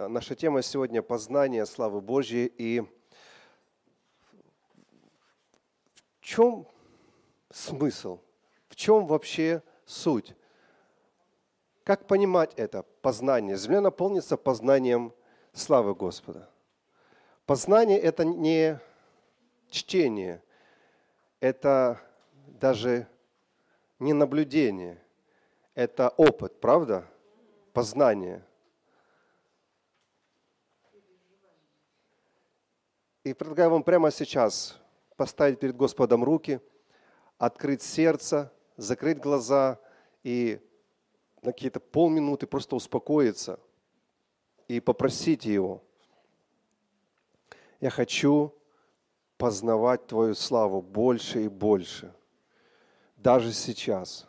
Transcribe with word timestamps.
Э, 0.00 0.08
наша 0.08 0.34
тема 0.34 0.62
сегодня– 0.62 1.02
познание 1.02 1.66
славы 1.66 2.00
Божьей. 2.00 2.46
И 2.46 2.80
в 6.20 6.24
чем 6.24 6.66
смысл? 7.50 8.18
В 8.70 8.76
чем 8.76 9.06
вообще 9.06 9.62
суть? 9.84 10.34
Как 11.84 12.06
понимать 12.06 12.54
это 12.56 12.82
познание? 13.02 13.58
Земля 13.58 13.82
наполнится 13.82 14.38
познанием 14.38 15.12
славы 15.52 15.94
Господа. 15.94 16.48
Познание– 17.44 17.98
это 18.00 18.24
не 18.24 18.80
чтение, 19.68 20.42
это 21.40 22.00
даже 22.46 23.06
не 23.98 24.14
наблюдение, 24.14 25.04
это 25.74 26.08
опыт, 26.16 26.58
правда? 26.58 27.06
Познание– 27.74 28.42
И 33.22 33.34
предлагаю 33.34 33.70
вам 33.70 33.82
прямо 33.82 34.10
сейчас 34.10 34.78
поставить 35.16 35.60
перед 35.60 35.76
Господом 35.76 36.24
руки, 36.24 36.60
открыть 37.36 37.82
сердце, 37.82 38.50
закрыть 38.76 39.18
глаза 39.18 39.78
и 40.22 40.58
на 41.42 41.52
какие-то 41.52 41.80
полминуты 41.80 42.46
просто 42.46 42.76
успокоиться 42.76 43.60
и 44.68 44.80
попросить 44.80 45.44
Его. 45.44 45.82
Я 47.80 47.90
хочу 47.90 48.54
познавать 49.36 50.06
Твою 50.06 50.34
славу 50.34 50.80
больше 50.80 51.44
и 51.44 51.48
больше, 51.48 52.14
даже 53.16 53.52
сейчас. 53.52 54.26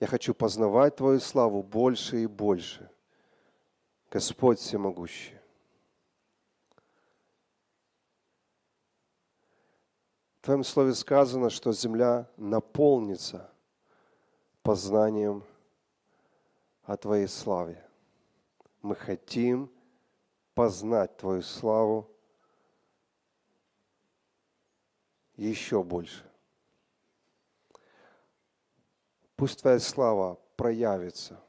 Я 0.00 0.06
хочу 0.06 0.34
познавать 0.34 0.96
Твою 0.96 1.20
славу 1.20 1.62
больше 1.62 2.22
и 2.22 2.26
больше. 2.26 2.90
Господь 4.10 4.58
всемогущий. 4.58 5.33
В 10.44 10.46
Твоем 10.46 10.62
Слове 10.62 10.92
сказано, 10.92 11.48
что 11.48 11.72
земля 11.72 12.28
наполнится 12.36 13.50
познанием 14.62 15.42
о 16.82 16.98
Твоей 16.98 17.28
славе. 17.28 17.82
Мы 18.82 18.94
хотим 18.94 19.72
познать 20.52 21.16
Твою 21.16 21.40
славу 21.40 22.10
еще 25.36 25.82
больше. 25.82 26.30
Пусть 29.36 29.62
Твоя 29.62 29.80
слава 29.80 30.38
проявится. 30.56 31.40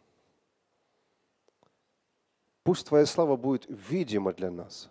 Пусть 2.64 2.88
Твоя 2.88 3.06
слава 3.06 3.36
будет 3.36 3.66
видима 3.68 4.32
для 4.32 4.52
нас, 4.52 4.90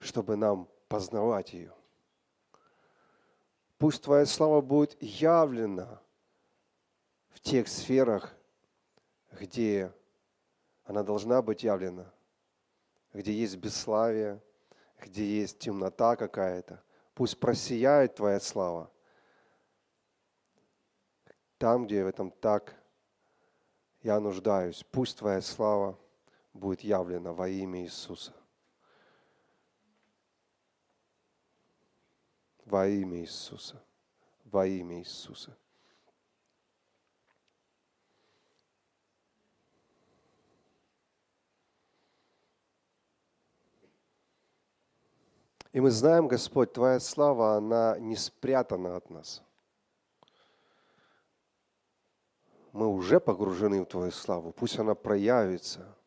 чтобы 0.00 0.34
нам 0.34 0.68
познавать 0.88 1.52
ее. 1.52 1.72
Пусть 3.82 4.04
Твоя 4.04 4.26
слава 4.26 4.60
будет 4.60 4.96
явлена 5.02 6.00
в 7.30 7.40
тех 7.40 7.66
сферах, 7.66 8.32
где 9.32 9.92
она 10.84 11.02
должна 11.02 11.42
быть 11.42 11.64
явлена, 11.64 12.08
где 13.12 13.32
есть 13.32 13.56
бесславие, 13.56 14.40
где 15.00 15.24
есть 15.24 15.58
темнота 15.58 16.14
какая-то. 16.14 16.80
Пусть 17.14 17.40
просияет 17.40 18.14
Твоя 18.14 18.38
слава. 18.38 18.88
Там, 21.58 21.86
где 21.86 22.04
в 22.04 22.06
этом 22.06 22.30
так 22.30 22.76
я 24.02 24.20
нуждаюсь, 24.20 24.86
пусть 24.92 25.18
Твоя 25.18 25.40
слава 25.40 25.98
будет 26.52 26.82
явлена 26.82 27.32
во 27.32 27.48
имя 27.48 27.82
Иисуса. 27.82 28.32
Во 32.64 32.86
имя 32.86 33.20
Иисуса. 33.20 33.82
Во 34.44 34.66
имя 34.66 34.98
Иисуса. 34.98 35.56
И 45.72 45.80
мы 45.80 45.90
знаем, 45.90 46.28
Господь, 46.28 46.72
Твоя 46.72 47.00
слава, 47.00 47.56
она 47.56 47.98
не 47.98 48.14
спрятана 48.14 48.96
от 48.96 49.08
нас. 49.08 49.42
Мы 52.72 52.86
уже 52.86 53.20
погружены 53.20 53.82
в 53.82 53.86
Твою 53.86 54.12
славу. 54.12 54.52
Пусть 54.52 54.78
она 54.78 54.94
проявится– 54.94 55.96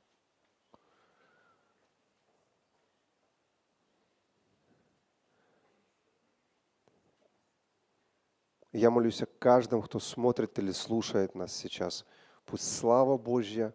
Я 8.75 8.91
молюсь 8.91 9.21
о 9.21 9.25
каждом, 9.25 9.81
кто 9.81 9.99
смотрит 9.99 10.59
или 10.59 10.71
слушает 10.71 11.33
нас 11.33 11.55
сейчас. 11.55 12.05
Пусть 12.45 12.77
слава 12.77 13.17
Божья 13.17 13.73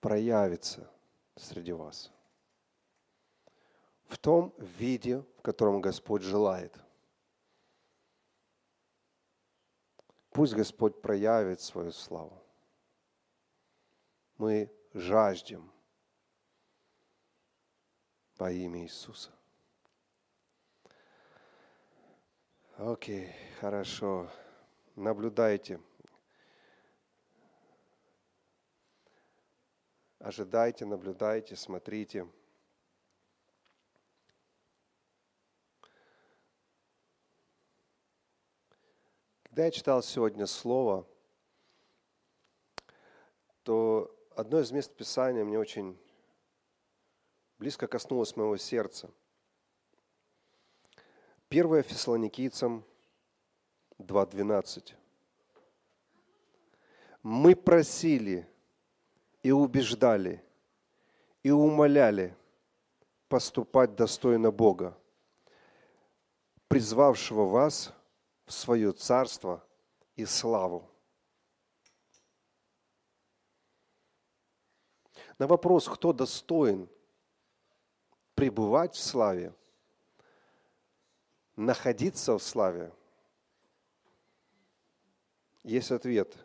проявится 0.00 0.88
среди 1.34 1.72
вас. 1.72 2.12
В 4.04 4.16
том 4.18 4.54
виде, 4.56 5.18
в 5.18 5.42
котором 5.42 5.80
Господь 5.80 6.22
желает. 6.22 6.78
Пусть 10.30 10.54
Господь 10.54 11.02
проявит 11.02 11.60
свою 11.60 11.90
славу. 11.90 12.40
Мы 14.36 14.72
жаждем 14.94 15.72
во 18.36 18.52
имя 18.52 18.84
Иисуса. 18.84 19.32
Окей, 22.82 23.30
хорошо. 23.60 24.26
Наблюдайте. 24.96 25.78
Ожидайте, 30.18 30.86
наблюдайте, 30.86 31.56
смотрите. 31.56 32.26
Когда 39.42 39.66
я 39.66 39.70
читал 39.70 40.02
сегодня 40.02 40.46
Слово, 40.46 41.06
то 43.62 44.10
одно 44.34 44.58
из 44.58 44.72
мест 44.72 44.96
Писания 44.96 45.44
мне 45.44 45.58
очень 45.58 45.98
близко 47.58 47.86
коснулось 47.86 48.36
моего 48.36 48.56
сердца– 48.56 49.10
1 51.52 51.82
Фессалоникийцам 51.82 52.84
2.12. 53.98 54.94
Мы 57.24 57.56
просили 57.56 58.48
и 59.42 59.50
убеждали, 59.50 60.44
и 61.42 61.50
умоляли 61.50 62.36
поступать 63.28 63.96
достойно 63.96 64.52
Бога, 64.52 64.96
призвавшего 66.68 67.44
вас 67.46 67.92
в 68.46 68.52
свое 68.52 68.92
царство 68.92 69.66
и 70.14 70.24
славу. 70.26 70.88
На 75.36 75.48
вопрос, 75.48 75.88
кто 75.88 76.12
достоин 76.12 76.88
пребывать 78.36 78.94
в 78.94 79.00
славе, 79.00 79.52
находиться 81.60 82.36
в 82.38 82.42
славе? 82.42 82.92
Есть 85.62 85.92
ответ. 85.92 86.36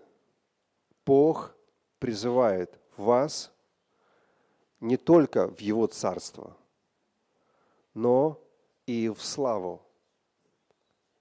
Бог 1.05 1.55
призывает 1.99 2.77
вас 2.97 3.51
не 4.81 4.97
только 4.97 5.47
в 5.47 5.59
Его 5.61 5.87
Царство, 5.87 6.57
но 7.93 8.41
и 8.85 9.07
в 9.09 9.23
славу. 9.23 9.81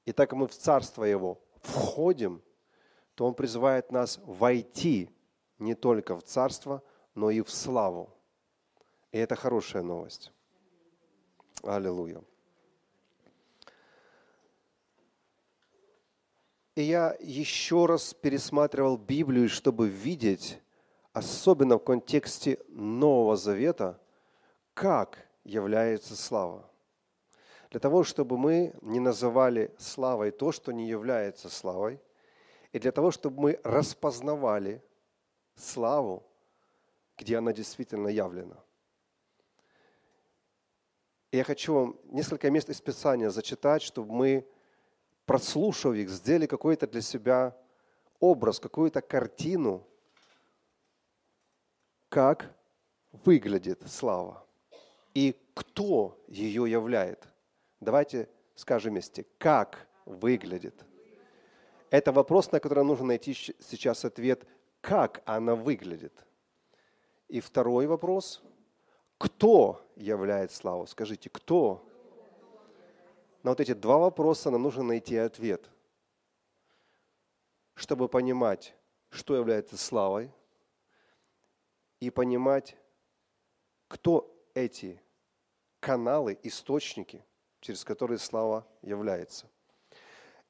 И 0.04 0.12
так 0.12 0.30
как 0.30 0.38
мы 0.38 0.48
в 0.48 0.54
Царство 0.54 1.04
Его 1.04 1.40
входим, 1.62 2.42
то 3.14 3.26
Он 3.26 3.34
призывает 3.34 3.92
нас 3.92 4.18
войти 4.24 5.08
не 5.58 5.74
только 5.74 6.16
в 6.16 6.24
Царство, 6.24 6.82
но 7.14 7.30
и 7.30 7.40
в 7.40 7.50
славу. 7.50 8.10
И 9.12 9.18
это 9.18 9.36
хорошая 9.36 9.82
новость. 9.82 10.32
Аллилуйя. 11.62 12.22
И 16.74 16.82
я 16.82 17.16
еще 17.20 17.86
раз 17.86 18.14
пересматривал 18.14 18.96
Библию, 18.96 19.48
чтобы 19.48 19.88
видеть, 19.88 20.60
особенно 21.12 21.76
в 21.76 21.84
контексте 21.84 22.58
Нового 22.68 23.36
Завета, 23.36 24.00
как 24.74 25.18
является 25.44 26.16
слава. 26.16 26.68
Для 27.70 27.80
того, 27.80 28.02
чтобы 28.04 28.38
мы 28.38 28.74
не 28.82 29.00
называли 29.00 29.72
славой 29.78 30.30
то, 30.30 30.52
что 30.52 30.72
не 30.72 30.88
является 30.88 31.48
славой, 31.48 32.00
и 32.72 32.78
для 32.78 32.92
того, 32.92 33.10
чтобы 33.10 33.40
мы 33.40 33.60
распознавали 33.62 34.82
славу 35.54 36.24
где 37.16 37.38
она 37.38 37.52
действительно 37.52 38.08
явлена. 38.08 38.56
И 41.30 41.36
я 41.36 41.44
хочу 41.44 41.74
вам 41.74 42.00
несколько 42.04 42.50
мест 42.50 42.68
из 42.70 42.80
Писания 42.80 43.30
зачитать, 43.30 43.82
чтобы 43.82 44.12
мы, 44.12 44.46
прослушав 45.26 45.94
их, 45.94 46.10
сделали 46.10 46.46
какой-то 46.46 46.86
для 46.86 47.00
себя 47.00 47.56
образ, 48.20 48.60
какую-то 48.60 49.00
картину, 49.00 49.86
как 52.08 52.54
выглядит 53.12 53.82
слава 53.86 54.46
и 55.14 55.36
кто 55.54 56.22
ее 56.28 56.70
являет. 56.70 57.26
Давайте 57.80 58.28
скажем 58.54 58.92
вместе, 58.92 59.26
как 59.38 59.86
выглядит. 60.04 60.84
Это 61.90 62.12
вопрос, 62.12 62.50
на 62.52 62.60
который 62.60 62.84
нужно 62.84 63.06
найти 63.06 63.34
сейчас 63.34 64.04
ответ, 64.04 64.46
как 64.80 65.22
она 65.24 65.54
выглядит. 65.54 66.12
И 67.28 67.40
второй 67.40 67.86
вопрос, 67.86 68.42
кто 69.18 69.80
являет 69.96 70.52
славу? 70.52 70.86
Скажите, 70.86 71.30
кто? 71.30 71.88
На 73.44 73.50
вот 73.50 73.60
эти 73.60 73.74
два 73.74 73.98
вопроса 73.98 74.50
нам 74.50 74.62
нужно 74.62 74.82
найти 74.82 75.18
ответ, 75.18 75.68
чтобы 77.74 78.08
понимать, 78.08 78.74
что 79.10 79.36
является 79.36 79.76
славой, 79.76 80.32
и 82.00 82.08
понимать, 82.08 82.74
кто 83.86 84.34
эти 84.54 84.98
каналы, 85.78 86.38
источники, 86.42 87.22
через 87.60 87.84
которые 87.84 88.18
слава 88.18 88.66
является. 88.80 89.46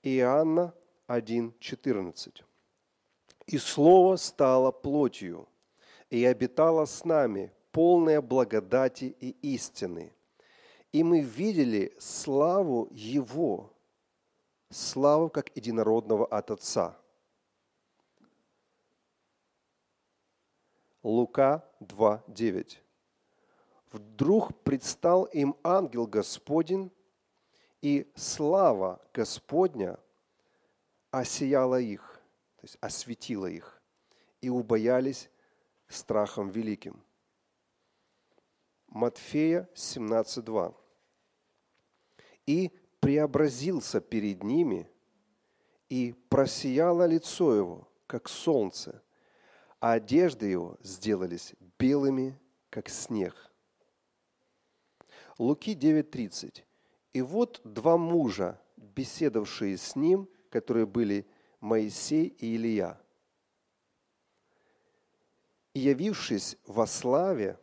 Иоанна 0.04 0.72
1.14. 1.08 2.44
«И 3.46 3.58
Слово 3.58 4.14
стало 4.14 4.70
плотью, 4.70 5.48
и 6.10 6.24
обитало 6.24 6.84
с 6.84 7.04
нами, 7.04 7.52
полное 7.72 8.22
благодати 8.22 9.16
и 9.18 9.30
истины. 9.54 10.14
И 10.94 11.02
мы 11.02 11.22
видели 11.22 11.92
славу 11.98 12.86
Его, 12.92 13.72
славу 14.70 15.28
как 15.28 15.50
единородного 15.56 16.24
от 16.24 16.52
Отца». 16.52 16.96
Лука 21.02 21.68
2.9. 21.80 22.78
Вдруг 23.90 24.56
предстал 24.62 25.24
им 25.24 25.56
ангел 25.64 26.06
Господень, 26.06 26.92
и 27.82 28.08
слава 28.14 29.04
Господня 29.12 29.98
осияла 31.10 31.80
их, 31.80 32.22
то 32.58 32.66
есть 32.66 32.78
осветила 32.80 33.46
их, 33.46 33.82
и 34.40 34.48
убоялись 34.48 35.28
страхом 35.88 36.50
великим. 36.50 37.04
Матфея 38.86 39.68
17.2. 39.74 40.83
И 42.46 42.72
преобразился 43.00 44.00
перед 44.00 44.42
ними, 44.42 44.88
и 45.88 46.14
просияло 46.28 47.06
лицо 47.06 47.54
его, 47.54 47.88
как 48.06 48.28
солнце, 48.28 49.02
а 49.80 49.92
одежды 49.92 50.46
его 50.46 50.78
сделались 50.82 51.54
белыми, 51.78 52.38
как 52.70 52.88
снег. 52.88 53.34
Луки 55.38 55.74
9.30. 55.74 56.62
И 57.12 57.22
вот 57.22 57.60
два 57.64 57.96
мужа, 57.96 58.60
беседовавшие 58.76 59.76
с 59.76 59.94
ним, 59.94 60.28
которые 60.48 60.86
были 60.86 61.26
Моисей 61.60 62.26
и 62.26 62.54
Илия. 62.54 63.00
И 65.74 65.80
явившись 65.80 66.56
во 66.66 66.86
славе, 66.86 67.58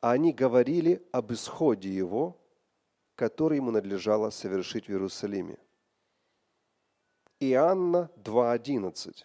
они 0.00 0.32
говорили 0.32 1.02
об 1.12 1.32
исходе 1.32 1.88
его, 1.94 2.36
который 3.18 3.56
ему 3.56 3.72
надлежало 3.72 4.30
совершить 4.30 4.86
в 4.86 4.90
Иерусалиме. 4.90 5.58
Иоанна 7.40 8.10
2.11. 8.16 9.24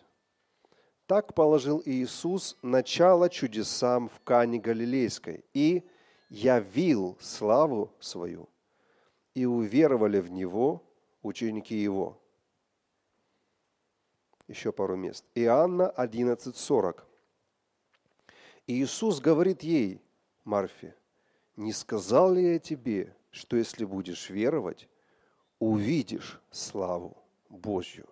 Так 1.06 1.36
положил 1.36 1.80
Иисус 1.86 2.58
начало 2.64 3.30
чудесам 3.30 4.10
в 4.10 4.20
Кане 4.22 4.58
Галилейской 4.58 5.46
и 5.54 5.88
явил 6.30 7.20
славу 7.22 7.94
свою, 8.00 8.50
и 9.36 9.46
уверовали 9.46 10.20
в 10.20 10.32
Него 10.32 10.82
ученики 11.22 11.76
Его– 11.76 12.20
еще 14.48 14.72
пару 14.72 14.96
мест. 14.96 15.24
Иоанна 15.36 15.94
11.40. 15.96 17.04
Иисус 18.66 19.20
говорит 19.20 19.62
ей, 19.62 20.02
Марфе, 20.44 20.96
не 21.56 21.74
сказал 21.74 22.34
ли 22.34 22.54
я 22.54 22.60
тебе, 22.60 23.16
что 23.32 23.58
если 23.58 23.86
будешь 23.86 24.30
веровать, 24.30 24.88
увидишь 25.60 26.42
славу 26.52 27.18
Божью? 27.50 28.08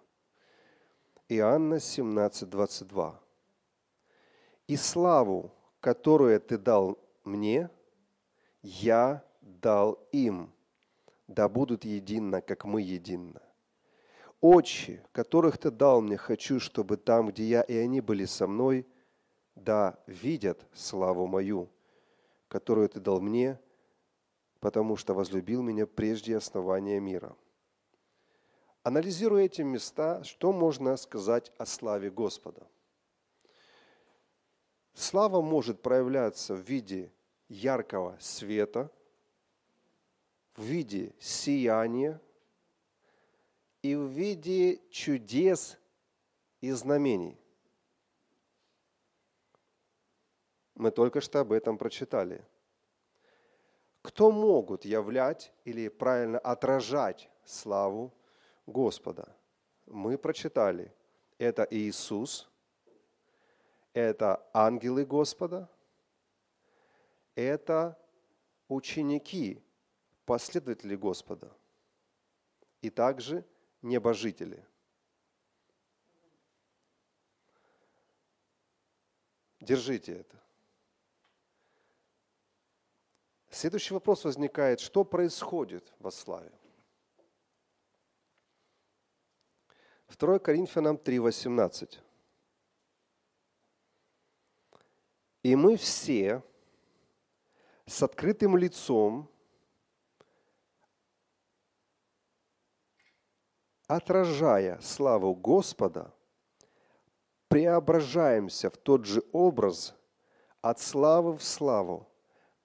Иоанна 1.29 1.75
17.22. 1.75 3.15
И 4.67 4.75
славу, 4.75 5.51
которую 5.79 6.39
ты 6.41 6.57
дал 6.57 6.97
мне, 7.23 7.69
я 8.61 9.23
дал 9.41 9.93
им, 10.11 10.51
да 11.27 11.47
будут 11.49 11.85
едино, 11.85 12.41
как 12.41 12.65
мы 12.65 12.81
едино 12.81 13.41
очи, 14.41 15.01
которых 15.11 15.57
Ты 15.57 15.71
дал 15.71 16.01
мне, 16.01 16.17
хочу, 16.17 16.59
чтобы 16.59 16.97
там, 16.97 17.29
где 17.29 17.45
я 17.45 17.61
и 17.61 17.77
они 17.77 18.01
были 18.01 18.25
со 18.25 18.47
мной, 18.47 18.85
да 19.55 19.97
видят 20.07 20.65
славу 20.73 21.27
мою, 21.27 21.69
которую 22.51 22.89
Ты 22.89 22.99
дал 22.99 23.21
мне, 23.21 23.57
потому 24.59 24.97
что 24.97 25.13
возлюбил 25.13 25.61
меня 25.63 25.87
прежде 25.87 26.35
основания 26.35 26.99
мира. 26.99 27.35
Анализируя 28.83 29.45
эти 29.45 29.61
места, 29.61 30.23
что 30.23 30.51
можно 30.51 30.97
сказать 30.97 31.51
о 31.57 31.65
славе 31.65 32.11
Господа? 32.11 32.67
Слава 34.93 35.41
может 35.41 35.81
проявляться 35.81 36.53
в 36.53 36.59
виде 36.59 37.11
яркого 37.47 38.17
света, 38.19 38.91
в 40.55 40.63
виде 40.63 41.15
сияния– 41.17 42.21
и 43.81 43.95
в 43.95 44.07
виде 44.07 44.79
чудес 44.89 45.77
и 46.61 46.71
знамений. 46.71 47.37
Мы 50.81 50.89
только 50.89 51.21
что 51.21 51.41
об 51.41 51.51
этом 51.51 51.77
прочитали. 51.77 52.43
Кто 54.01 54.31
могут 54.31 54.83
являть 54.83 55.53
или 55.63 55.87
правильно 55.89 56.39
отражать 56.39 57.29
славу 57.45 58.11
Господа? 58.65 59.31
Мы 59.85 60.17
прочитали. 60.17 60.91
Это 61.37 61.67
Иисус, 61.69 62.49
это 63.93 64.43
ангелы 64.53 65.05
Господа, 65.05 65.69
это 67.35 67.95
ученики, 68.67 69.63
последователи 70.25 70.95
Господа. 70.95 71.55
И 72.81 72.89
также– 72.89 73.45
небожители. 73.83 74.65
Держите 79.59 80.13
это. 80.13 80.41
Следующий 83.51 83.93
вопрос 83.93 84.23
возникает, 84.23 84.79
что 84.79 85.03
происходит 85.03 85.93
во 85.99 86.09
славе? 86.09 86.51
2 90.17 90.39
Коринфянам 90.39 90.95
3,18. 90.95 91.99
И 95.43 95.55
мы 95.55 95.75
все 95.75 96.41
с 97.85 98.01
открытым 98.01 98.55
лицом 98.55 99.29
отражая 103.87 104.79
славу 104.79 105.35
Господа, 105.35 106.13
преображаемся 107.49 108.69
в 108.69 108.77
тот 108.77 109.05
же 109.05 109.21
образ 109.33 109.93
от 110.61 110.79
славы 110.79 111.35
в 111.35 111.43
славу, 111.43 112.10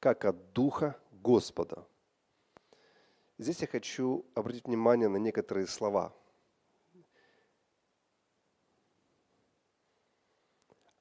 как 0.01 0.25
от 0.25 0.53
Духа 0.53 1.01
Господа. 1.13 1.87
Здесь 3.39 3.61
я 3.61 3.67
хочу 3.67 4.25
обратить 4.35 4.67
внимание 4.67 5.09
на 5.09 5.17
некоторые 5.17 5.67
слова. 5.67 6.15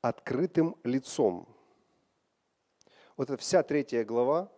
Открытым 0.01 0.75
лицом. 0.83 1.47
Вот 3.17 3.29
эта 3.29 3.37
вся 3.37 3.63
третья 3.63 4.03
глава, 4.03 4.51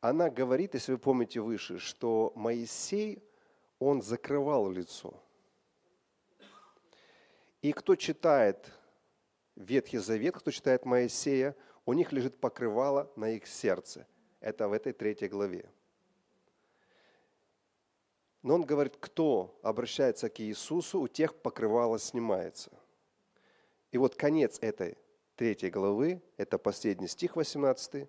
она 0.00 0.30
говорит, 0.30 0.74
если 0.74 0.92
вы 0.92 0.98
помните 0.98 1.40
выше, 1.40 1.78
что 1.78 2.32
Моисей– 2.34 3.22
он 3.82 4.00
закрывал 4.00 4.70
лицо. 4.70 5.12
И 7.60 7.72
кто 7.72 7.96
читает 7.96 8.70
Ветхий 9.56 9.98
Завет, 9.98 10.36
кто 10.36 10.50
читает 10.50 10.84
Моисея, 10.84 11.56
у 11.86 11.92
них 11.92 12.12
лежит 12.12 12.40
покрывало 12.40 13.10
на 13.16 13.30
их 13.30 13.46
сердце. 13.46 14.06
Это 14.40 14.68
в 14.68 14.72
этой 14.72 14.92
третьей 14.92 15.28
главе. 15.28 15.68
Но 18.42 18.54
он 18.54 18.62
говорит, 18.62 18.96
кто 18.98 19.58
обращается 19.62 20.28
к 20.28 20.40
Иисусу, 20.40 21.00
у 21.00 21.08
тех 21.08 21.34
покрывало 21.34 21.98
снимается. 21.98 22.72
И 23.92 23.98
вот 23.98 24.16
конец 24.16 24.58
этой 24.60 24.98
третьей 25.36 25.70
главы, 25.70 26.20
это 26.36 26.58
последний 26.58 27.06
стих 27.06 27.36
18, 27.36 28.08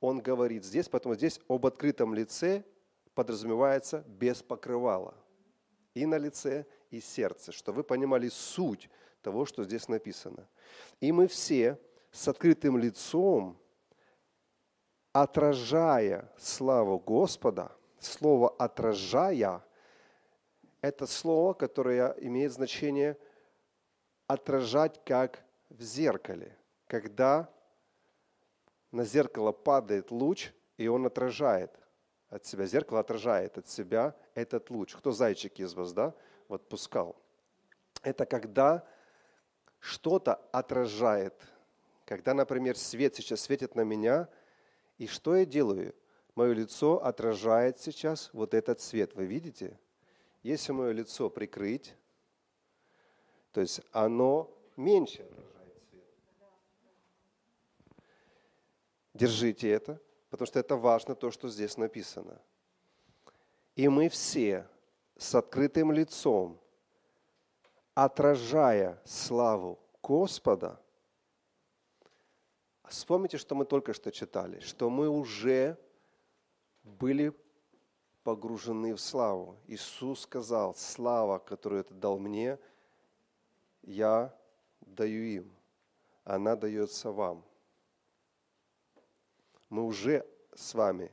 он 0.00 0.20
говорит 0.20 0.64
здесь, 0.64 0.88
потому 0.88 1.16
здесь 1.16 1.40
об 1.48 1.66
открытом 1.66 2.14
лице 2.14 2.64
подразумевается 3.14 4.04
без 4.06 4.42
покрывала. 4.42 5.14
И 5.94 6.06
на 6.06 6.18
лице, 6.18 6.66
и 6.90 7.00
сердце, 7.00 7.50
что 7.50 7.72
вы 7.72 7.82
понимали 7.82 8.28
суть 8.28 8.88
того, 9.22 9.44
что 9.44 9.64
здесь 9.64 9.88
написано. 9.88 10.46
И 11.00 11.10
мы 11.10 11.26
все 11.26 11.78
с 12.18 12.26
открытым 12.26 12.76
лицом, 12.76 13.56
отражая 15.12 16.28
славу 16.36 16.98
Господа, 16.98 17.70
слово 18.00 18.48
«отражая»– 18.58 19.64
это 20.80 21.06
слово, 21.06 21.54
которое 21.54 22.08
имеет 22.18 22.52
значение 22.52 23.16
отражать 24.26 25.00
как 25.04 25.44
в 25.70 25.80
зеркале. 25.80 26.58
Когда 26.88 27.48
на 28.90 29.04
зеркало 29.04 29.52
падает 29.52 30.10
луч, 30.10 30.50
и 30.76 30.88
он 30.88 31.06
отражает 31.06 31.78
от 32.30 32.44
себя, 32.44 32.66
зеркало 32.66 32.98
отражает 32.98 33.58
от 33.58 33.68
себя 33.68 34.16
этот 34.34 34.70
луч. 34.70 34.96
Кто 34.96 35.12
зайчик 35.12 35.60
из 35.60 35.72
вас, 35.72 35.92
да, 35.92 36.12
вот 36.48 36.68
пускал? 36.68 37.14
Это 38.02 38.26
когда 38.26 38.84
что-то 39.78 40.34
отражает. 40.50 41.34
Когда, 42.08 42.32
например, 42.32 42.74
свет 42.74 43.14
сейчас 43.14 43.42
светит 43.42 43.74
на 43.74 43.82
меня, 43.82 44.30
и 44.96 45.06
что 45.06 45.36
я 45.36 45.44
делаю? 45.44 45.94
Мое 46.34 46.54
лицо 46.54 47.04
отражает 47.04 47.78
сейчас 47.80 48.30
вот 48.32 48.54
этот 48.54 48.80
свет. 48.80 49.14
Вы 49.14 49.26
видите? 49.26 49.78
Если 50.42 50.72
мое 50.72 50.92
лицо 50.92 51.28
прикрыть, 51.28 51.94
то 53.52 53.60
есть 53.60 53.82
оно 53.92 54.50
меньше 54.74 55.20
отражает 55.20 55.82
свет. 55.90 56.06
Держите 59.12 59.68
это, 59.68 60.00
потому 60.30 60.46
что 60.46 60.60
это 60.60 60.76
важно, 60.76 61.14
то, 61.14 61.30
что 61.30 61.50
здесь 61.50 61.76
написано. 61.76 62.40
И 63.76 63.86
мы 63.88 64.08
все 64.08 64.66
с 65.18 65.34
открытым 65.34 65.92
лицом, 65.92 66.58
отражая 67.92 68.98
славу 69.04 69.78
Господа, 70.02 70.80
вспомните, 72.90 73.38
что 73.38 73.54
мы 73.54 73.64
только 73.64 73.92
что 73.92 74.10
читали, 74.10 74.60
что 74.60 74.90
мы 74.90 75.08
уже 75.08 75.78
были 76.82 77.32
погружены 78.22 78.94
в 78.94 79.00
славу. 79.00 79.58
Иисус 79.66 80.20
сказал, 80.20 80.74
слава, 80.74 81.38
которую 81.38 81.84
ты 81.84 81.94
дал 81.94 82.18
мне, 82.18 82.58
я 83.82 84.36
даю 84.80 85.22
им, 85.22 85.56
она 86.24 86.56
дается 86.56 87.10
вам. 87.10 87.44
Мы 89.70 89.84
уже 89.84 90.26
с 90.54 90.74
вами 90.74 91.12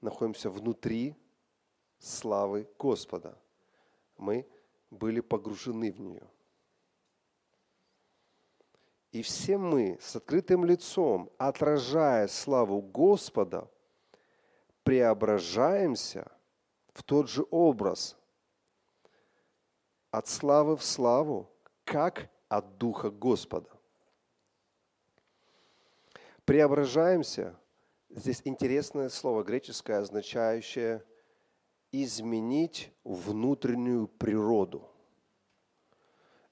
находимся 0.00 0.50
внутри 0.50 1.16
славы 1.98 2.68
Господа. 2.78 3.38
Мы 4.16 4.46
были 4.90 5.20
погружены 5.20 5.90
в 5.90 6.00
нее. 6.00 6.28
И 9.14 9.22
все 9.22 9.58
мы 9.58 9.96
с 10.00 10.16
открытым 10.16 10.64
лицом, 10.64 11.30
отражая 11.38 12.26
славу 12.26 12.82
Господа, 12.82 13.70
преображаемся 14.82 16.32
в 16.92 17.04
тот 17.04 17.28
же 17.28 17.46
образ, 17.52 18.16
от 20.10 20.26
славы 20.26 20.76
в 20.76 20.82
славу, 20.82 21.48
как 21.84 22.28
от 22.48 22.76
Духа 22.76 23.08
Господа. 23.12 23.70
Преображаемся, 26.44 27.54
здесь 28.10 28.42
интересное 28.42 29.10
слово 29.10 29.44
греческое, 29.44 30.00
означающее 30.00 31.04
изменить 31.92 32.92
внутреннюю 33.04 34.08
природу. 34.08 34.90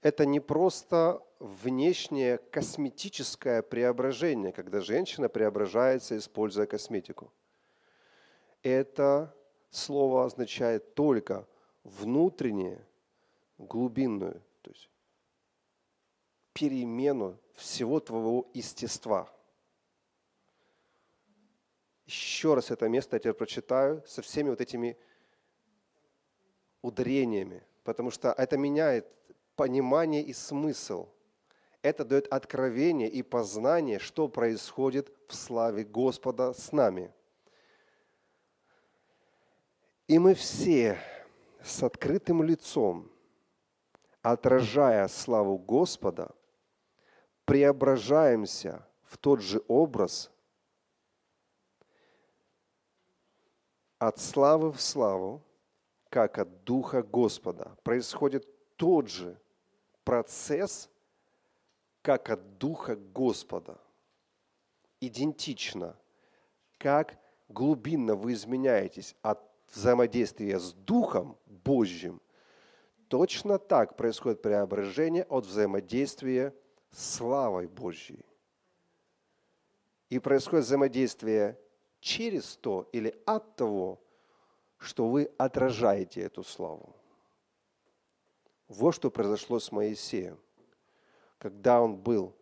Это 0.03 0.27
не 0.27 0.41
просто 0.41 1.25
внешнее 1.39 2.39
косметическое 2.39 3.63
преображение, 3.63 4.53
когда 4.53 4.81
женщина 4.81 5.29
преображается, 5.29 6.19
используя 6.19 6.67
косметику. 6.67 7.33
Это 8.63 9.35
слово 9.71 10.25
означает 10.25 10.95
только 10.95 11.47
внутреннее, 11.85 12.85
глубинную, 13.59 14.43
то 14.63 14.71
есть 14.71 14.91
перемену 16.53 17.39
всего 17.55 18.01
твоего 18.01 18.51
естества. 18.53 19.33
Еще 22.07 22.55
раз 22.55 22.71
это 22.71 22.89
место 22.89 23.17
я 23.17 23.21
теперь 23.21 23.35
прочитаю 23.35 24.03
со 24.07 24.21
всеми 24.21 24.51
вот 24.51 24.61
этими 24.61 24.99
ударениями, 26.83 27.63
потому 27.85 28.11
что 28.11 28.33
это 28.33 28.57
меняет 28.59 29.07
понимание 29.63 30.25
и 30.25 30.33
смысл. 30.33 31.09
Это 31.83 32.05
дает 32.05 32.27
откровение 32.33 33.09
и 33.09 33.23
познание, 33.23 34.01
что 34.01 34.27
происходит 34.27 35.17
в 35.29 35.37
славе 35.37 35.85
Господа 35.85 36.53
с 36.53 36.73
нами. 36.73 37.15
И 40.09 40.19
мы 40.19 40.35
все 40.35 40.99
с 41.63 41.81
открытым 41.85 42.43
лицом, 42.43 43.09
отражая 44.21 45.07
славу 45.07 45.59
Господа, 45.59 46.35
преображаемся 47.45 48.85
в 49.05 49.17
тот 49.17 49.43
же 49.43 49.63
образ 49.69 50.29
от 54.01 54.19
славы 54.19 54.73
в 54.73 54.81
славу, 54.81 55.41
как 56.09 56.39
от 56.39 56.65
Духа 56.65 57.05
Господа. 57.05 57.77
Происходит 57.85 58.45
тот 58.77 59.09
же 59.09 59.41
процесс, 60.05 60.91
как 62.03 62.31
от 62.31 62.59
Духа 62.59 62.97
Господа. 62.97 63.79
Идентично. 65.01 65.97
Как 66.79 67.19
глубинно 67.49 68.15
вы 68.15 68.33
изменяетесь 68.33 69.15
от 69.23 69.41
взаимодействия 69.73 70.59
с 70.59 70.73
Духом 70.73 71.39
Божьим, 71.47 72.21
точно 73.09 73.59
так 73.59 73.97
происходит 73.97 74.43
преображение 74.43 75.25
от 75.25 75.47
взаимодействия 75.47 76.55
с 76.91 77.17
славой 77.17 77.69
Божьей. 77.69 78.25
И 80.09 80.19
происходит 80.19 80.67
взаимодействие 80.67 81.59
через 82.01 82.57
то 82.57 82.89
или 82.93 83.15
от 83.25 83.57
того, 83.57 84.01
что 84.77 85.09
вы 85.09 85.31
отражаете 85.39 86.23
эту 86.23 86.43
славу. 86.43 86.95
Вот 88.73 88.95
что 88.95 89.11
произошло 89.11 89.61
с 89.61 89.71
Моисеем, 89.71 90.39
когда 91.37 91.83
он 91.83 91.95
был 91.95 92.35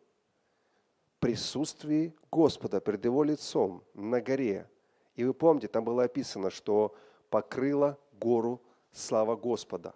в 1.17 1.19
присутствии 1.19 2.15
Господа 2.31 2.81
перед 2.81 3.05
его 3.05 3.25
лицом 3.25 3.83
на 3.95 4.21
горе. 4.21 4.71
И 5.17 5.25
вы 5.25 5.35
помните, 5.35 5.67
там 5.67 5.83
было 5.83 6.05
описано, 6.05 6.51
что 6.51 6.95
покрыла 7.31 7.99
гору 8.13 8.63
слава 8.93 9.35
Господа. 9.35 9.93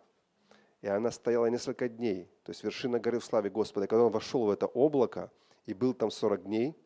И 0.83 0.89
она 0.89 1.13
стояла 1.13 1.47
несколько 1.47 1.89
дней, 1.89 2.29
то 2.43 2.51
есть 2.51 2.65
вершина 2.65 2.99
горы 2.99 3.21
в 3.21 3.25
славе 3.25 3.49
Господа. 3.49 3.87
И 3.87 3.89
когда 3.89 4.07
он 4.07 4.11
вошел 4.11 4.45
в 4.45 4.51
это 4.51 4.67
облако 4.67 5.31
и 5.67 5.73
был 5.73 5.95
там 5.95 6.11
40 6.11 6.43
дней, 6.43 6.77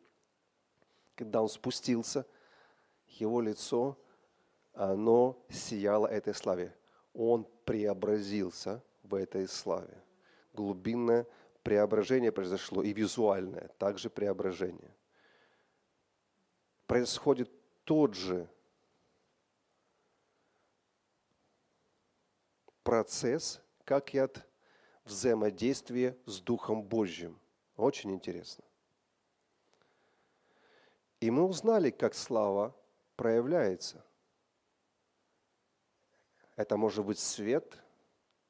когда 1.15 1.41
он 1.41 1.49
спустился, 1.49 2.23
его 3.07 3.41
лицо, 3.41 3.97
оно 4.73 5.43
сияло 5.49 6.05
этой 6.05 6.35
славе. 6.35 6.75
Он 7.15 7.47
преобразился 7.65 8.83
в 9.09 9.15
этой 9.15 9.47
славе. 9.47 9.97
Глубинное 10.53 11.25
преображение 11.63 12.31
произошло 12.31 12.83
и 12.83 12.93
визуальное, 12.93 13.69
также 13.77 14.09
преображение. 14.09 14.95
Происходит 16.87 17.51
тот 17.83 18.13
же 18.13 18.49
процесс, 22.83 23.61
как 23.83 24.13
и 24.13 24.19
от 24.19 24.45
взаимодействия 25.05 26.17
с 26.25 26.39
Духом 26.39 26.83
Божьим. 26.83 27.39
Очень 27.75 28.11
интересно. 28.11 28.63
И 31.19 31.29
мы 31.31 31.43
узнали, 31.43 31.89
как 31.89 32.13
слава 32.15 32.75
проявляется. 33.15 34.03
Это 36.55 36.77
может 36.77 37.05
быть 37.05 37.19
свет, 37.19 37.77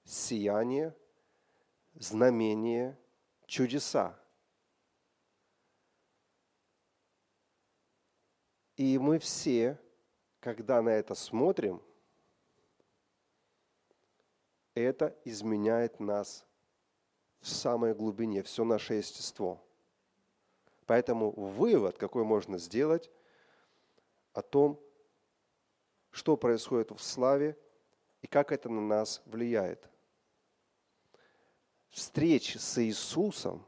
сияние, 0.09 0.95
знамения, 1.93 2.97
чудеса. 3.45 4.19
И 8.75 8.97
мы 8.97 9.19
все, 9.19 9.79
когда 10.39 10.81
на 10.81 10.89
это 10.89 11.13
смотрим, 11.13 11.81
это 14.73 15.15
изменяет 15.25 15.99
нас 15.99 16.45
в 17.41 17.47
самой 17.47 17.93
глубине, 17.93 18.41
все 18.41 18.63
наше 18.63 18.95
естество. 18.95 19.61
Поэтому 20.87 21.31
вывод, 21.31 21.97
какой 21.97 22.23
можно 22.23 22.57
сделать 22.57 23.11
о 24.33 24.41
том, 24.41 24.79
что 26.09 26.35
происходит 26.35 26.89
в 26.91 26.99
славе 26.99 27.55
и 28.21 28.27
как 28.27 28.51
это 28.51 28.69
на 28.69 28.81
нас 28.81 29.21
влияет. 29.25 29.88
Встречи 31.89 32.57
с 32.57 32.83
Иисусом, 32.83 33.65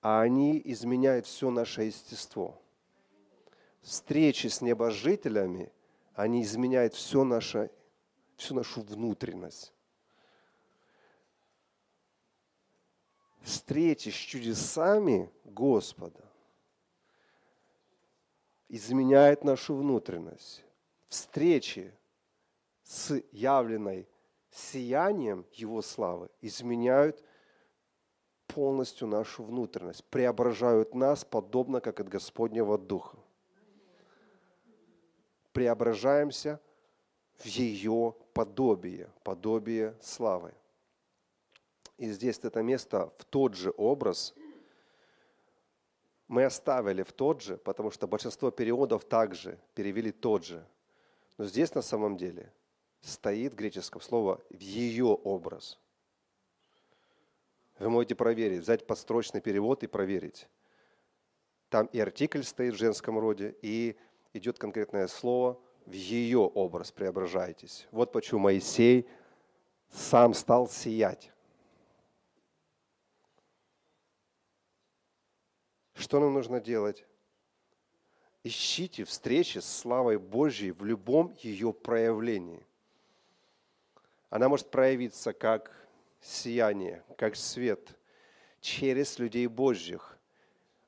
а 0.00 0.20
они 0.20 0.60
изменяют 0.64 1.26
все 1.26 1.50
наше 1.50 1.84
естество– 1.84 2.58
встречи 3.82 4.46
с 4.46 4.60
небожителями, 4.60 5.70
они 6.14 6.42
изменяют 6.42 6.94
все 6.94 7.24
наше, 7.24 7.70
всю 8.36 8.54
нашу 8.54 8.80
внутренность. 8.80 9.74
Встречи 13.42 14.08
с 14.08 14.14
чудесами 14.14 15.30
Господа 15.44 16.24
изменяет 18.68 19.42
нашу 19.42 19.74
внутренность. 19.74 20.64
Встречи 21.08 21.92
с 22.84 23.20
явленной 23.32 24.08
сиянием 24.52 25.46
Его 25.52 25.82
славы 25.82 26.28
изменяют 26.40 27.22
полностью 28.46 29.08
нашу 29.08 29.42
внутренность, 29.42 30.04
преображают 30.04 30.94
нас 30.94 31.24
подобно, 31.24 31.80
как 31.80 32.00
от 32.00 32.08
Господнего 32.08 32.78
Духа 32.78 33.16
преображаемся 35.52 36.60
в 37.36 37.46
ее 37.46 38.14
подобие, 38.32 39.10
подобие 39.22 39.94
славы. 40.00 40.54
И 41.98 42.10
здесь 42.10 42.38
это 42.42 42.62
место 42.62 43.12
в 43.18 43.24
тот 43.24 43.54
же 43.54 43.72
образ 43.76 44.34
мы 46.26 46.44
оставили 46.44 47.02
в 47.02 47.12
тот 47.12 47.42
же, 47.42 47.58
потому 47.58 47.90
что 47.90 48.06
большинство 48.06 48.50
переводов 48.50 49.04
также 49.04 49.58
перевели 49.74 50.10
тот 50.10 50.44
же. 50.44 50.66
Но 51.36 51.44
здесь 51.44 51.74
на 51.74 51.82
самом 51.82 52.16
деле 52.16 52.50
стоит 53.02 53.52
в 53.52 53.56
греческом 53.56 54.00
слово 54.00 54.40
в 54.48 54.60
ее 54.60 55.06
образ. 55.06 55.78
Вы 57.78 57.90
можете 57.90 58.14
проверить, 58.14 58.60
взять 58.60 58.86
подстрочный 58.86 59.40
перевод 59.40 59.82
и 59.82 59.86
проверить. 59.88 60.48
Там 61.68 61.86
и 61.86 61.98
артикль 61.98 62.42
стоит 62.42 62.74
в 62.74 62.78
женском 62.78 63.18
роде, 63.18 63.56
и 63.62 63.96
идет 64.32 64.58
конкретное 64.58 65.08
слово, 65.08 65.60
в 65.84 65.92
ее 65.92 66.40
образ 66.40 66.92
преображайтесь. 66.92 67.88
Вот 67.90 68.12
почему 68.12 68.40
Моисей 68.40 69.08
сам 69.90 70.32
стал 70.32 70.68
сиять. 70.68 71.32
Что 75.94 76.20
нам 76.20 76.34
нужно 76.34 76.60
делать? 76.60 77.04
Ищите 78.44 79.04
встречи 79.04 79.58
с 79.58 79.66
славой 79.66 80.18
Божьей 80.18 80.72
в 80.72 80.84
любом 80.84 81.34
ее 81.40 81.72
проявлении. 81.72 82.66
Она 84.32 84.48
может 84.48 84.68
проявиться 84.70 85.32
как 85.32 85.70
сияние, 86.20 87.04
как 87.16 87.36
свет 87.36 87.96
через 88.60 89.20
людей 89.20 89.46
Божьих. 89.46 90.18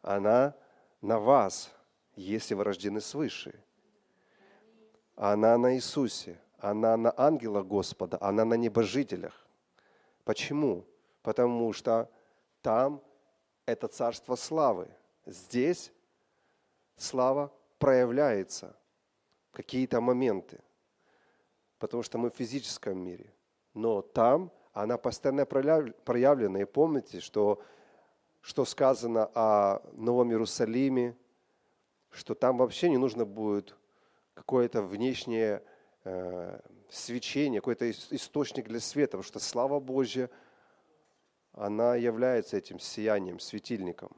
Она 0.03 0.57
на 1.01 1.21
вас– 1.21 1.71
если 2.17 2.55
вы 2.55 2.65
рождены 2.65 3.01
свыше. 3.01 3.55
Она 5.17 5.57
на 5.59 5.75
Иисусе, 5.75 6.39
она 6.59 6.97
на 6.97 7.13
ангела 7.17 7.63
Господа, 7.63 8.19
она 8.21 8.45
на 8.45 8.55
небожителях. 8.55 9.47
Почему? 10.25 10.85
Потому 11.23 11.73
что 11.73 12.11
там 12.63 13.03
это 13.67 13.89
царство 13.89 14.37
славы. 14.37 14.89
Здесь 15.27 15.93
слава 16.97 17.53
проявляется 17.79 18.77
в 19.51 19.57
какие-то 19.57 20.01
моменты, 20.01 20.61
потому 21.85 22.03
что 22.03 22.17
мы 22.17 22.31
в 22.31 22.35
физическом 22.35 22.99
мире. 22.99 23.31
Но 23.75 24.01
там 24.01 24.51
она 24.73 24.97
постоянно 24.97 25.45
проявлена. 25.45 26.63
И 26.63 26.65
помните, 26.65 27.21
что, 27.21 27.61
что 28.41 28.65
сказано 28.65 29.31
о 29.35 29.83
Новом 29.93 30.31
Иерусалиме, 30.31 31.15
что 32.11 32.35
там 32.35 32.57
вообще 32.57 32.89
не 32.89 32.97
нужно 32.97 33.27
будет 33.27 33.77
какое-то 34.33 34.83
внешнее 34.83 35.63
э, 36.05 36.59
свечение, 36.89 37.61
какой-то 37.61 37.91
источник 37.91 38.67
для 38.67 38.81
света, 38.81 39.19
потому 39.19 39.25
что 39.25 39.39
слава 39.39 39.79
Божья, 39.79 40.31
она 41.53 41.97
является 41.97 42.57
этим 42.57 42.79
сиянием, 42.79 43.39
светильником. 43.41 44.11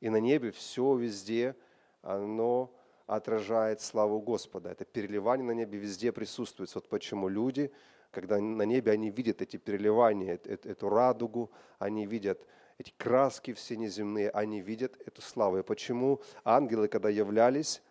И 0.00 0.08
на 0.08 0.16
небе 0.16 0.50
все 0.50 0.94
везде, 0.96 1.56
оно 2.00 2.72
отражает 3.06 3.80
славу 3.80 4.20
Господа. 4.20 4.70
Это 4.70 4.84
переливание 4.84 5.46
на 5.46 5.52
небе 5.52 5.78
везде 5.78 6.12
присутствует. 6.12 6.74
Вот 6.74 6.88
почему 6.88 7.28
люди, 7.28 7.70
когда 8.10 8.38
на 8.38 8.62
небе 8.62 8.92
они 8.92 9.10
видят 9.10 9.42
эти 9.42 9.56
переливания, 9.56 10.34
эту 10.34 10.88
радугу, 10.88 11.50
они 11.78 12.06
видят 12.06 12.44
эти 12.78 12.92
краски 12.96 13.52
все 13.52 13.76
неземные, 13.76 14.30
они 14.30 14.60
видят 14.60 14.96
эту 15.06 15.22
славу. 15.22 15.58
И 15.58 15.62
почему 15.62 16.20
ангелы, 16.44 16.88
когда 16.88 17.08
являлись, 17.08 17.82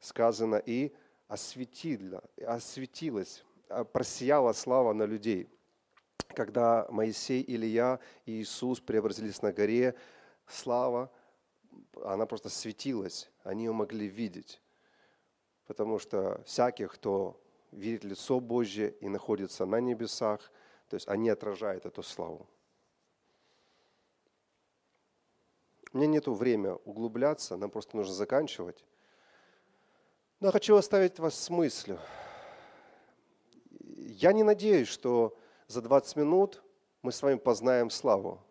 сказано, 0.00 0.56
и 0.56 0.92
осветила, 1.28 2.22
осветилась, 2.46 3.44
а, 3.68 3.84
просияла 3.84 4.52
слава 4.52 4.92
на 4.92 5.04
людей. 5.04 5.48
Когда 6.34 6.86
Моисей, 6.90 7.44
Илья 7.46 8.00
и 8.24 8.40
Иисус 8.40 8.80
преобразились 8.80 9.42
на 9.42 9.52
горе, 9.52 9.94
слава, 10.46 11.10
она 12.04 12.26
просто 12.26 12.48
светилась, 12.48 13.30
они 13.44 13.64
ее 13.64 13.72
могли 13.72 14.06
видеть. 14.06 14.60
Потому 15.66 15.98
что 15.98 16.42
всяких, 16.44 16.92
кто 16.94 17.40
видит 17.70 18.04
лицо 18.04 18.40
Божье 18.40 18.90
и 19.00 19.08
находится 19.08 19.64
на 19.64 19.80
небесах, 19.80 20.50
то 20.88 20.94
есть 20.94 21.08
они 21.08 21.30
отражают 21.30 21.86
эту 21.86 22.02
славу. 22.02 22.46
У 25.92 25.98
меня 25.98 26.06
нет 26.06 26.26
времени 26.26 26.76
углубляться, 26.84 27.56
нам 27.56 27.70
просто 27.70 27.96
нужно 27.96 28.14
заканчивать. 28.14 28.84
Но 30.40 30.48
я 30.48 30.52
хочу 30.52 30.74
оставить 30.74 31.18
вас 31.18 31.34
с 31.38 31.50
мыслью. 31.50 31.98
Я 33.78 34.32
не 34.32 34.42
надеюсь, 34.42 34.88
что 34.88 35.36
за 35.68 35.82
20 35.82 36.16
минут 36.16 36.62
мы 37.02 37.12
с 37.12 37.22
вами 37.22 37.36
познаем 37.36 37.90
славу. 37.90 38.42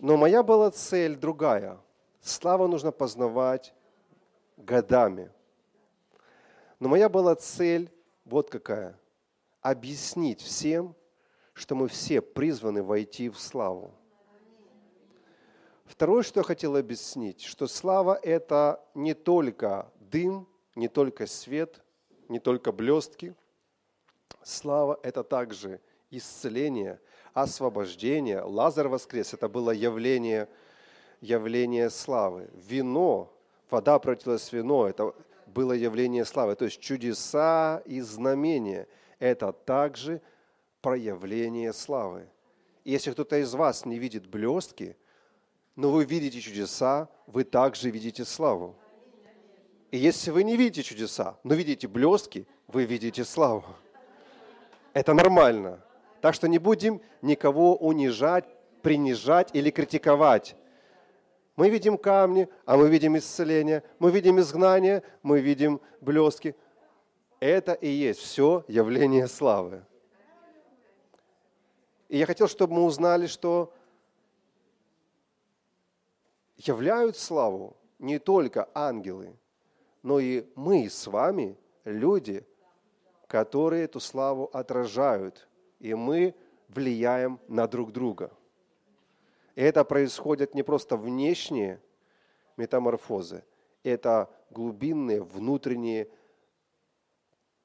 Но 0.00 0.16
моя 0.16 0.42
была 0.42 0.70
цель 0.70 1.16
другая. 1.16 1.80
Славу 2.20 2.68
нужно 2.68 2.92
познавать 2.92 3.74
годами. 4.56 5.30
Но 6.78 6.88
моя 6.88 7.08
была 7.08 7.34
цель 7.34 7.90
вот 8.24 8.50
какая. 8.50 8.98
Объяснить 9.60 10.40
всем, 10.40 10.94
что 11.52 11.74
мы 11.74 11.88
все 11.88 12.20
призваны 12.20 12.82
войти 12.82 13.28
в 13.28 13.38
славу. 13.38 13.92
Второе, 15.84 16.22
что 16.22 16.40
я 16.40 16.44
хотел 16.44 16.76
объяснить, 16.76 17.42
что 17.42 17.66
слава– 17.66 18.14
это 18.22 18.84
не 18.94 19.14
только 19.14 19.90
дым, 19.98 20.46
не 20.76 20.86
только 20.86 21.26
свет, 21.26 21.82
не 22.28 22.38
только 22.38 22.70
блестки. 22.70 23.34
Слава– 24.42 25.00
это 25.02 25.24
также 25.24 25.80
исцеление, 26.10 27.00
освобождение. 27.42 28.40
Лазар 28.40 28.88
воскрес– 28.88 29.32
это 29.34 29.48
было 29.48 29.70
явление, 29.70 30.48
явление 31.20 31.90
славы. 31.90 32.48
Вино, 32.54 33.32
вода 33.70 33.98
превратилась 33.98 34.48
в 34.48 34.52
вино– 34.52 34.86
это 34.88 35.14
было 35.46 35.72
явление 35.72 36.24
славы. 36.24 36.54
То 36.54 36.66
есть 36.66 36.80
чудеса 36.80 37.82
и 37.84 38.00
знамения– 38.00 38.86
это 39.18 39.52
также 39.52 40.20
проявление 40.80 41.72
славы. 41.72 42.28
И 42.84 42.92
если 42.92 43.10
кто-то 43.10 43.38
из 43.38 43.52
вас 43.54 43.84
не 43.84 43.98
видит 43.98 44.26
блестки, 44.26 44.96
но 45.76 45.90
вы 45.90 46.04
видите 46.04 46.40
чудеса, 46.40 47.08
вы 47.26 47.44
также 47.44 47.90
видите 47.90 48.24
славу. 48.24 48.76
И 49.90 49.96
если 49.96 50.30
вы 50.30 50.44
не 50.44 50.56
видите 50.56 50.82
чудеса, 50.82 51.38
но 51.44 51.54
видите 51.54 51.88
блестки, 51.88 52.46
вы 52.66 52.84
видите 52.84 53.24
славу. 53.24 53.64
Это 54.92 55.14
нормально. 55.14 55.80
Так 56.20 56.34
что 56.34 56.48
не 56.48 56.58
будем 56.58 57.00
никого 57.22 57.76
унижать, 57.76 58.44
принижать 58.82 59.50
или 59.54 59.70
критиковать. 59.70 60.56
Мы 61.56 61.70
видим 61.70 61.98
камни, 61.98 62.48
а 62.64 62.76
мы 62.76 62.88
видим 62.88 63.16
исцеление, 63.16 63.82
мы 63.98 64.10
видим 64.10 64.38
изгнание, 64.38 65.02
мы 65.22 65.40
видим 65.40 65.80
блестки. 66.00 66.54
Это 67.40 67.72
и 67.72 67.88
есть 67.88 68.20
все 68.20 68.64
явление 68.68 69.26
славы. 69.26 69.84
И 72.08 72.18
я 72.18 72.26
хотел, 72.26 72.48
чтобы 72.48 72.74
мы 72.74 72.84
узнали, 72.84 73.26
что 73.26 73.72
являют 76.56 77.16
славу 77.16 77.76
не 77.98 78.18
только 78.18 78.68
ангелы, 78.74 79.36
но 80.02 80.20
и 80.20 80.46
мы 80.54 80.88
с 80.88 81.06
вами, 81.06 81.56
люди, 81.84 82.46
которые 83.26 83.84
эту 83.84 84.00
славу 84.00 84.48
отражают, 84.52 85.47
и 85.78 85.94
мы 85.94 86.34
влияем 86.68 87.40
на 87.48 87.66
друг 87.66 87.92
друга. 87.92 88.30
И 89.54 89.62
это 89.62 89.84
происходит 89.84 90.54
не 90.54 90.62
просто 90.62 90.96
внешние 90.96 91.80
метаморфозы, 92.56 93.44
это 93.82 94.30
глубинные 94.50 95.22
внутренние 95.22 96.08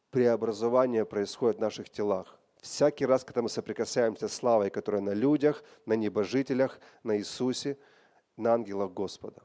преобразования 0.10 1.06
происходят 1.06 1.58
в 1.58 1.62
наших 1.62 1.89
телах. 1.89 2.39
Всякий 2.62 3.06
раз, 3.06 3.23
когда 3.23 3.41
мы 3.41 3.49
соприкасаемся 3.49 4.28
с 4.28 4.34
славой, 4.34 4.69
которая 4.69 5.02
на 5.02 5.13
людях, 5.13 5.63
на 5.86 5.93
небожителях, 5.93 6.80
на 7.04 7.17
Иисусе, 7.17 7.78
на 8.38 8.54
ангелах 8.54 8.93
Господа. 8.93 9.43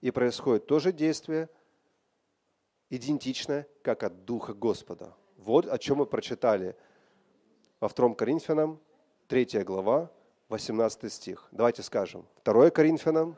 И 0.00 0.10
происходит 0.10 0.66
то 0.66 0.78
же 0.78 0.92
действие, 0.92 1.48
идентичное, 2.90 3.66
как 3.82 4.02
от 4.02 4.24
Духа 4.24 4.52
Господа. 4.52 5.14
Вот 5.38 5.66
о 5.66 5.78
чем 5.78 5.98
мы 5.98 6.06
прочитали 6.06 6.76
во 7.84 7.90
2 7.90 8.14
Коринфянам, 8.14 8.80
3 9.28 9.62
глава, 9.62 10.10
18 10.48 11.12
стих. 11.12 11.46
Давайте 11.52 11.82
скажем. 11.82 12.24
2 12.42 12.70
Коринфянам, 12.70 13.36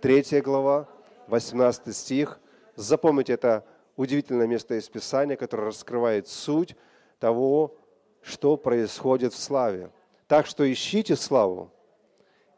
3 0.00 0.40
глава, 0.42 0.88
18 1.26 1.96
стих. 1.96 2.38
Запомните 2.76 3.32
это 3.32 3.64
удивительное 3.96 4.46
место 4.46 4.78
из 4.78 4.88
Писания, 4.88 5.34
которое 5.34 5.64
раскрывает 5.64 6.28
суть 6.28 6.76
того, 7.18 7.76
что 8.22 8.56
происходит 8.56 9.32
в 9.32 9.38
славе. 9.38 9.90
Так 10.28 10.46
что 10.46 10.72
ищите 10.72 11.16
славу, 11.16 11.72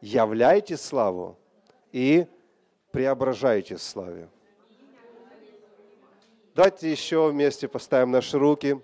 являйте 0.01 0.77
славу 0.77 1.39
и 1.91 2.27
преображайте 2.91 3.79
славе. 3.79 4.29
Давайте 6.53 6.91
еще 6.91 7.27
вместе 7.31 7.67
поставим 7.67 8.11
наши 8.11 8.37
руки 8.37 8.79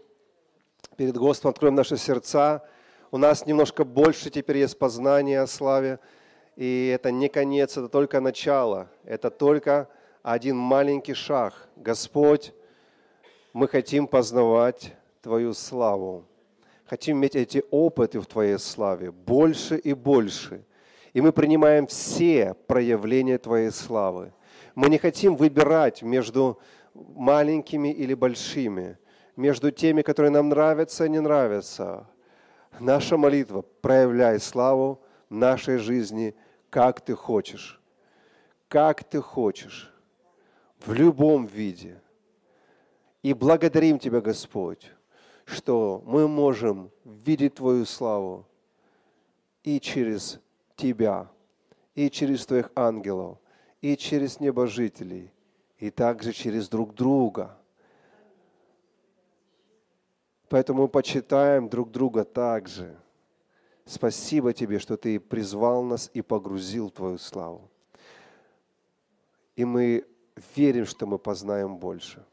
перед 0.99 1.15
Господом, 1.15 1.51
откроем 1.51 1.75
наши 1.75 1.95
сердца. 1.95 2.61
У 3.09 3.17
нас 3.17 3.45
немножко 3.45 3.85
больше 3.85 4.29
теперь 4.29 4.57
есть 4.57 4.77
познания 4.77 5.39
о 5.39 5.47
славе. 5.47 5.97
И 6.57 6.91
это 6.93 7.09
не 7.09 7.29
конец, 7.29 7.77
это 7.77 7.87
только 7.87 8.19
начало. 8.19 8.89
Это 9.05 9.29
только 9.29 9.87
один 10.23 10.57
маленький 10.57 11.13
шаг. 11.13 11.53
Господь, 11.77 12.51
мы 13.53 13.69
хотим 13.69 14.07
познавать 14.07 14.93
Твою 15.21 15.53
славу. 15.53 16.25
Хотим 16.83 17.19
иметь 17.19 17.37
эти 17.37 17.63
опыты 17.71 18.19
в 18.19 18.25
Твоей 18.25 18.59
славе 18.59 19.11
больше 19.11 19.77
и 19.77 19.93
больше. 19.93 20.65
И 21.13 21.21
мы 21.21 21.31
принимаем 21.31 21.87
все 21.87 22.55
проявления 22.67 23.37
Твоей 23.37 23.71
славы. 23.71 24.33
Мы 24.75 24.89
не 24.89 24.97
хотим 24.97 25.37
выбирать 25.37 26.01
между 26.01 26.59
маленькими 26.93 27.87
или 27.87 28.13
большими, 28.13 28.97
между 29.39 29.71
теми, 29.71 30.01
которые 30.01 30.31
нам 30.31 30.49
нравятся 30.49 31.05
и 31.05 31.09
не 31.09 31.21
нравятся. 31.21 32.05
Наша 32.79 33.17
молитва– 33.17 33.61
проявляй 33.81 34.39
славу 34.39 34.99
нашей 35.29 35.77
жизни, 35.77 36.35
как 36.69 36.99
ты 36.99 37.15
хочешь. 37.15 37.81
Как 38.67 39.03
ты 39.03 39.21
хочешь 39.21 39.93
в 40.85 40.91
любом 40.93 41.45
виде. 41.45 42.01
И 43.23 43.33
благодарим 43.33 43.97
Тебя, 43.97 44.19
Господь, 44.19 44.91
что 45.45 46.03
мы 46.05 46.27
можем 46.27 46.91
видеть 47.05 47.55
Твою 47.55 47.85
славу 47.85 48.45
и 49.63 49.79
через 49.79 50.39
Тебя, 50.75 51.29
и 51.95 52.09
через 52.09 52.45
Твоих 52.45 52.71
ангелов, 52.75 53.37
и 53.81 53.95
через 53.95 54.41
небожителей, 54.41 55.31
и 55.77 55.89
также 55.89 56.33
через 56.33 56.67
друг 56.67 56.93
друга. 56.93 57.58
Поэтому 60.49 60.87
почитаем 60.87 61.69
друг 61.69 61.91
друга 61.91 62.25
также. 62.25 62.97
Спасибо 63.85 64.51
Тебе, 64.51 64.79
что 64.79 64.97
Ты 64.97 65.19
призвал 65.19 65.83
нас 65.83 66.09
и 66.13 66.21
погрузил 66.21 66.89
Твою 66.89 67.19
славу. 67.19 67.69
И 69.55 69.63
мы 69.63 70.05
верим, 70.55 70.85
что 70.85 71.05
мы 71.05 71.19
познаем 71.19 71.77
больше. 71.77 72.25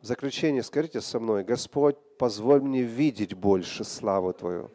В 0.00 0.06
заключение 0.06 0.62
скажите 0.62 1.00
со 1.00 1.20
мной, 1.20 1.44
Господь, 1.44 1.96
позволь 2.18 2.60
мне 2.60 2.82
видеть 2.82 3.34
больше 3.34 3.84
славу 3.84 4.32
Твою. 4.32 4.70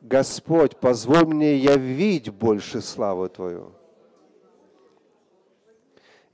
Господь, 0.00 0.76
позволь 0.76 1.26
мне 1.26 1.56
явить 1.56 2.30
больше 2.30 2.80
славу 2.80 3.28
Твою. 3.28 3.72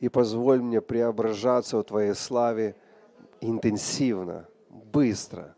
И 0.00 0.08
позволь 0.08 0.60
мне 0.60 0.80
преображаться 0.80 1.78
в 1.78 1.84
Твоей 1.84 2.14
славе 2.14 2.76
интенсивно, 3.40 4.48
быстро. 4.68 5.54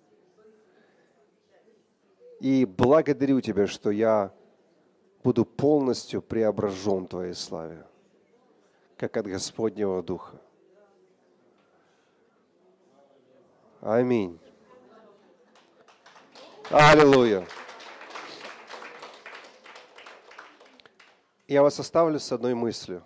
И 2.40 2.64
благодарю 2.64 3.40
Тебя, 3.40 3.66
что 3.66 3.90
я 3.90 4.32
буду 5.24 5.44
полностью 5.44 6.22
преображен 6.22 7.06
Твоей 7.06 7.34
славе, 7.34 7.86
как 8.96 9.16
от 9.16 9.26
Господнего 9.26 10.02
Духа. 10.02 10.40
Аминь. 13.80 14.38
Аллилуйя. 16.70 17.46
Я 21.46 21.62
вас 21.62 21.78
оставлю 21.78 22.18
с 22.18 22.32
одной 22.32 22.54
мыслью. 22.54 23.04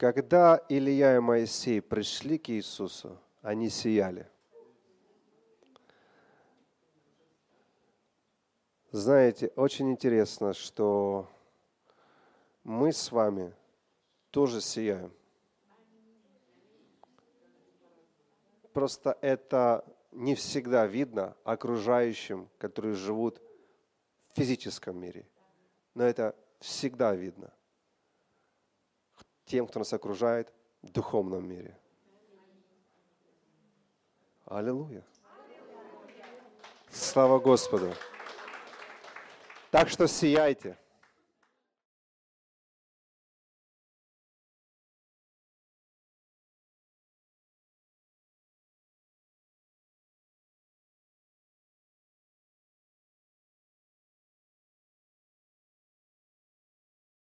Когда 0.00 0.64
Илья 0.70 1.16
и 1.16 1.18
Моисей 1.18 1.82
пришли 1.82 2.38
к 2.38 2.48
Иисусу, 2.48 3.18
они 3.42 3.68
сияли– 3.68 4.26
Знаете, 8.92 9.52
очень 9.54 9.90
интересно, 9.90 10.52
что 10.52 11.28
мы 12.64 12.92
с 12.92 13.12
вами 13.12 13.54
тоже 14.30 14.60
сияем. 14.60 15.12
Просто 18.72 19.16
это 19.20 19.84
не 20.10 20.34
всегда 20.34 20.86
видно 20.86 21.36
окружающим, 21.44 22.48
которые 22.58 22.94
живут 22.94 23.40
в 24.32 24.38
физическом 24.38 24.98
мире. 24.98 25.28
Но 25.94 26.02
это 26.02 26.34
всегда 26.58 27.14
видно 27.14 27.52
тем, 29.44 29.66
кто 29.66 29.80
нас 29.80 29.92
окружает 29.92 30.52
в 30.82 30.90
духовном 30.90 31.48
мире. 31.48 31.76
Аллилуйя. 34.46 35.04
Слава 36.90 37.38
Господу. 37.38 37.94
Так 39.70 39.88
что 39.88 40.08
сияйте. 40.08 40.76